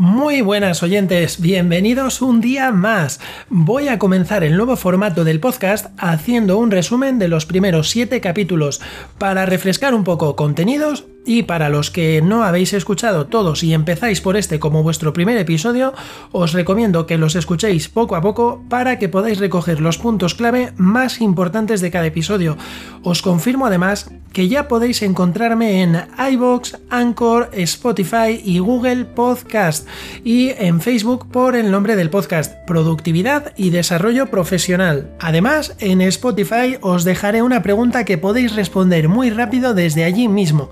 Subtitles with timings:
[0.00, 3.18] Muy buenas oyentes, bienvenidos un día más.
[3.48, 8.20] Voy a comenzar el nuevo formato del podcast haciendo un resumen de los primeros 7
[8.20, 8.80] capítulos
[9.18, 14.22] para refrescar un poco contenidos y para los que no habéis escuchado todos y empezáis
[14.22, 15.92] por este como vuestro primer episodio,
[16.32, 20.72] os recomiendo que los escuchéis poco a poco para que podáis recoger los puntos clave
[20.78, 22.56] más importantes de cada episodio.
[23.02, 29.86] Os confirmo además que ya podéis encontrarme en iBox, Anchor, Spotify y Google Podcast
[30.24, 35.10] y en Facebook por el nombre del podcast Productividad y Desarrollo Profesional.
[35.20, 40.70] Además, en Spotify os dejaré una pregunta que podéis responder muy rápido desde allí mismo.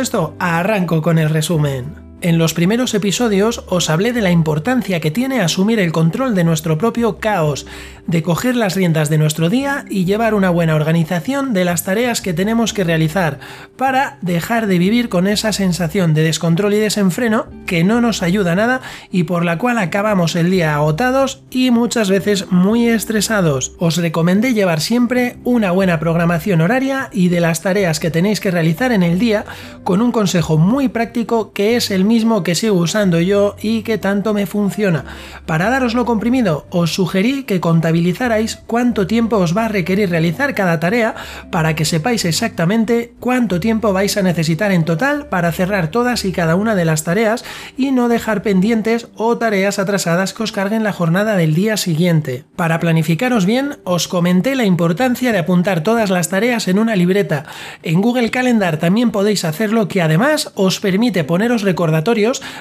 [0.00, 2.01] Esto, arranco con el resumen.
[2.22, 6.44] En los primeros episodios os hablé de la importancia que tiene asumir el control de
[6.44, 7.66] nuestro propio caos,
[8.06, 12.20] de coger las riendas de nuestro día y llevar una buena organización de las tareas
[12.20, 13.40] que tenemos que realizar,
[13.76, 18.54] para dejar de vivir con esa sensación de descontrol y desenfreno que no nos ayuda
[18.54, 23.72] nada y por la cual acabamos el día agotados y muchas veces muy estresados.
[23.78, 28.52] Os recomendé llevar siempre una buena programación horaria y de las tareas que tenéis que
[28.52, 29.44] realizar en el día
[29.82, 32.11] con un consejo muy práctico que es el mismo
[32.44, 35.04] que sigo usando yo y que tanto me funciona.
[35.46, 40.78] Para daroslo comprimido, os sugerí que contabilizarais cuánto tiempo os va a requerir realizar cada
[40.78, 41.14] tarea
[41.50, 46.32] para que sepáis exactamente cuánto tiempo vais a necesitar en total para cerrar todas y
[46.32, 47.44] cada una de las tareas
[47.78, 52.44] y no dejar pendientes o tareas atrasadas que os carguen la jornada del día siguiente.
[52.56, 57.46] Para planificaros bien, os comenté la importancia de apuntar todas las tareas en una libreta.
[57.82, 62.01] En Google Calendar también podéis hacerlo que además os permite poneros recordatorios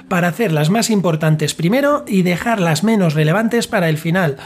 [0.08, 4.38] para hacer las más importantes primero y dejar las menos relevantes para el final.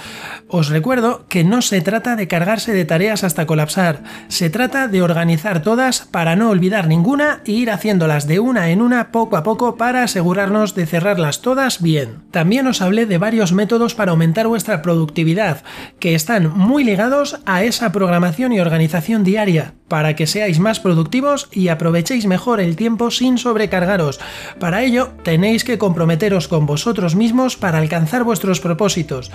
[0.47, 5.01] Os recuerdo que no se trata de cargarse de tareas hasta colapsar, se trata de
[5.01, 9.43] organizar todas para no olvidar ninguna e ir haciéndolas de una en una poco a
[9.43, 12.23] poco para asegurarnos de cerrarlas todas bien.
[12.31, 15.63] También os hablé de varios métodos para aumentar vuestra productividad,
[15.99, 21.47] que están muy ligados a esa programación y organización diaria para que seáis más productivos
[21.51, 24.19] y aprovechéis mejor el tiempo sin sobrecargaros.
[24.59, 29.31] Para ello, tenéis que comprometeros con vosotros mismos para alcanzar vuestros propósitos.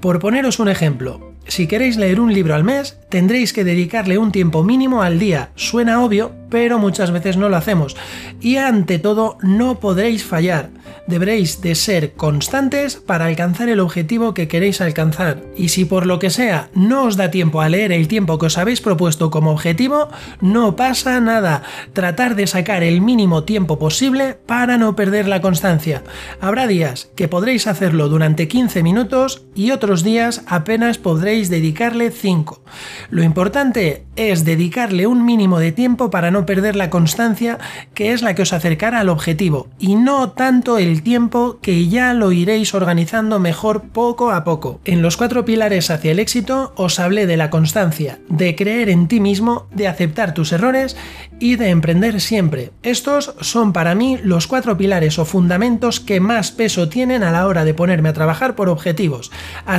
[0.00, 4.30] Por poneros un ejemplo, si queréis leer un libro al mes, tendréis que dedicarle un
[4.30, 5.50] tiempo mínimo al día.
[5.56, 7.96] Suena obvio, pero muchas veces no lo hacemos.
[8.40, 10.70] Y ante todo, no podréis fallar.
[11.08, 15.42] Deberéis de ser constantes para alcanzar el objetivo que queréis alcanzar.
[15.56, 18.46] Y si por lo que sea no os da tiempo a leer el tiempo que
[18.46, 20.08] os habéis propuesto como objetivo,
[20.40, 21.64] no pasa nada.
[21.92, 26.04] Tratar de sacar el mínimo tiempo posible para no perder la constancia.
[26.40, 32.62] Habrá días que podréis hacerlo durante 15 minutos y otros días apenas podréis dedicarle 5.
[33.10, 37.58] Lo importante es dedicarle un mínimo de tiempo para no perder la constancia
[37.94, 42.14] que es la que os acercará al objetivo y no tanto el tiempo que ya
[42.14, 44.80] lo iréis organizando mejor poco a poco.
[44.84, 49.08] En los cuatro pilares hacia el éxito os hablé de la constancia, de creer en
[49.08, 50.96] ti mismo, de aceptar tus errores
[51.40, 52.70] y de emprender siempre.
[52.82, 57.46] Estos son para mí los cuatro pilares o fundamentos que más peso tienen a la
[57.46, 59.32] hora de ponerme a trabajar por objetivos.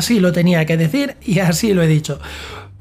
[0.09, 2.19] Lo tenía que decir y así lo he dicho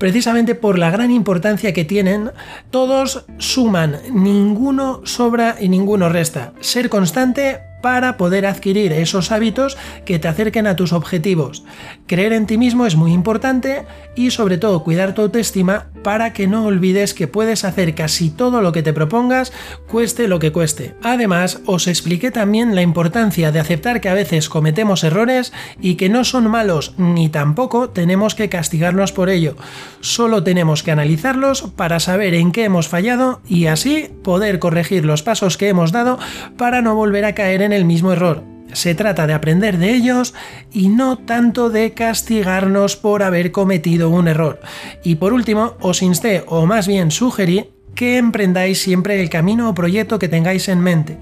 [0.00, 2.32] precisamente por la gran importancia que tienen,
[2.70, 6.54] todos suman, ninguno sobra y ninguno resta.
[6.60, 9.76] Ser constante para poder adquirir esos hábitos
[10.06, 11.64] que te acerquen a tus objetivos.
[12.06, 13.84] Creer en ti mismo es muy importante
[14.16, 18.62] y sobre todo cuidar tu autoestima para que no olvides que puedes hacer casi todo
[18.62, 19.52] lo que te propongas,
[19.88, 20.94] cueste lo que cueste.
[21.02, 26.08] Además, os expliqué también la importancia de aceptar que a veces cometemos errores y que
[26.08, 29.56] no son malos ni tampoco tenemos que castigarnos por ello.
[30.00, 35.22] Solo tenemos que analizarlos para saber en qué hemos fallado y así poder corregir los
[35.22, 36.18] pasos que hemos dado
[36.56, 38.49] para no volver a caer en el mismo error.
[38.72, 40.34] Se trata de aprender de ellos
[40.72, 44.60] y no tanto de castigarnos por haber cometido un error.
[45.04, 49.74] Y por último, os insté, o más bien sugerí, que emprendáis siempre el camino o
[49.74, 51.18] proyecto que tengáis en mente.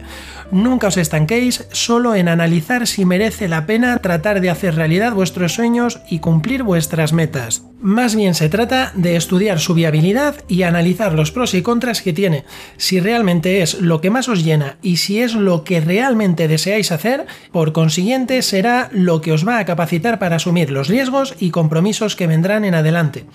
[0.51, 5.53] Nunca os estanquéis solo en analizar si merece la pena tratar de hacer realidad vuestros
[5.53, 7.65] sueños y cumplir vuestras metas.
[7.81, 12.13] Más bien se trata de estudiar su viabilidad y analizar los pros y contras que
[12.13, 12.45] tiene,
[12.77, 16.91] si realmente es lo que más os llena y si es lo que realmente deseáis
[16.91, 21.51] hacer, por consiguiente será lo que os va a capacitar para asumir los riesgos y
[21.51, 23.27] compromisos que vendrán en adelante.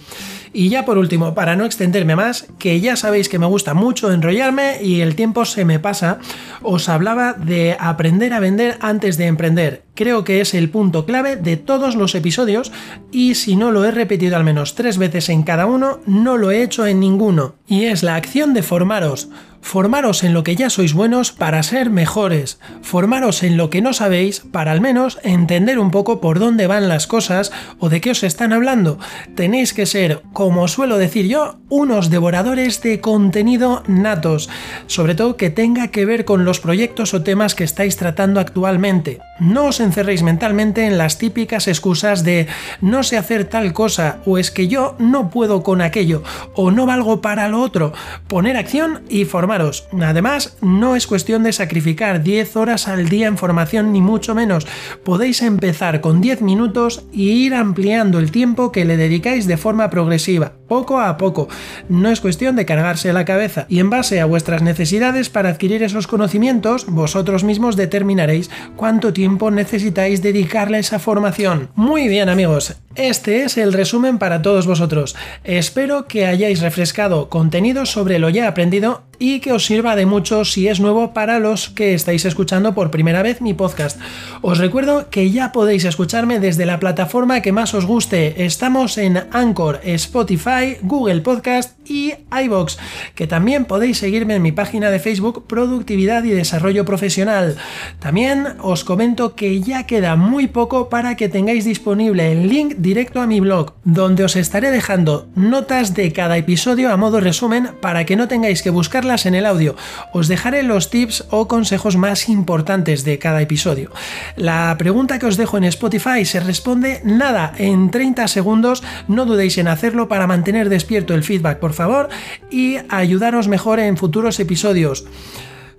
[0.52, 4.12] Y ya por último, para no extenderme más, que ya sabéis que me gusta mucho
[4.12, 6.20] enrollarme y el tiempo se me pasa,
[6.62, 9.84] os hablaba de aprender a vender antes de emprender.
[9.96, 12.72] Creo que es el punto clave de todos los episodios
[13.12, 16.52] y si no lo he repetido al menos tres veces en cada uno, no lo
[16.52, 17.56] he hecho en ninguno.
[17.68, 19.30] Y es la acción de formaros
[19.64, 22.60] Formaros en lo que ya sois buenos para ser mejores.
[22.82, 26.90] Formaros en lo que no sabéis para al menos entender un poco por dónde van
[26.90, 29.00] las cosas o de qué os están hablando.
[29.36, 34.50] Tenéis que ser, como suelo decir yo, unos devoradores de contenido natos,
[34.86, 39.22] sobre todo que tenga que ver con los proyectos o temas que estáis tratando actualmente.
[39.40, 42.48] No os encerréis mentalmente en las típicas excusas de
[42.82, 46.22] no sé hacer tal cosa o es que yo no puedo con aquello
[46.54, 47.94] o no valgo para lo otro.
[48.28, 49.53] Poner acción y formar
[50.02, 54.66] Además, no es cuestión de sacrificar 10 horas al día en formación, ni mucho menos.
[55.04, 59.90] Podéis empezar con 10 minutos y ir ampliando el tiempo que le dedicáis de forma
[59.90, 61.48] progresiva, poco a poco.
[61.88, 65.84] No es cuestión de cargarse la cabeza y en base a vuestras necesidades para adquirir
[65.84, 71.70] esos conocimientos, vosotros mismos determinaréis cuánto tiempo necesitáis dedicarle a esa formación.
[71.76, 75.16] Muy bien amigos, este es el resumen para todos vosotros.
[75.44, 80.46] Espero que hayáis refrescado contenido sobre lo ya aprendido y que os sirva de mucho
[80.46, 84.00] si es nuevo para los que estáis escuchando por primera vez mi podcast.
[84.42, 88.46] Os recuerdo que ya podéis escucharme desde la plataforma que más os guste.
[88.46, 92.14] Estamos en Anchor, Spotify, Google Podcast y
[92.44, 92.78] iBox,
[93.16, 97.58] que también podéis seguirme en mi página de Facebook Productividad y Desarrollo Profesional.
[98.00, 103.22] También os comento que ya queda muy poco para que tengáis disponible el link directo
[103.22, 108.06] a mi blog, donde os estaré dejando notas de cada episodio a modo resumen para
[108.06, 109.76] que no tengáis que buscarlas en el audio.
[110.14, 113.92] Os dejaré los tips o consejos más importantes de cada episodio.
[114.36, 119.58] La pregunta que os dejo en Spotify se responde nada en 30 segundos, no dudéis
[119.58, 122.10] en hacerlo para mantener despierto el feedback, por favor,
[122.52, 125.06] y ayudaros mejor en futuros episodios.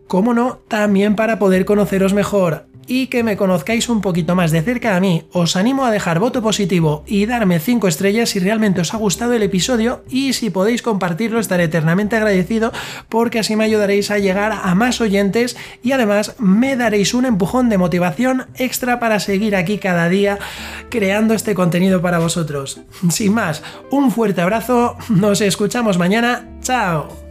[0.09, 4.63] Como no, también para poder conoceros mejor y que me conozcáis un poquito más de
[4.63, 8.81] cerca a mí, os animo a dejar voto positivo y darme 5 estrellas si realmente
[8.81, 12.73] os ha gustado el episodio y si podéis compartirlo estaré eternamente agradecido
[13.09, 17.69] porque así me ayudaréis a llegar a más oyentes y además me daréis un empujón
[17.69, 20.39] de motivación extra para seguir aquí cada día
[20.91, 22.81] creando este contenido para vosotros.
[23.11, 27.24] Sin más, un fuerte abrazo, nos escuchamos mañana, chao.